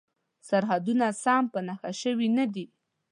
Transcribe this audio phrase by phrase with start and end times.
[0.49, 2.65] سرحدونه سم په نښه شوي نه دي.